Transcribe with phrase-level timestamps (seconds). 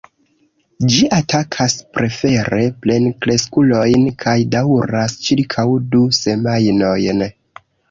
[0.93, 7.25] Ĝi atakas prefere plenkreskulojn kaj daŭras ĉirkaŭ du semajnojn.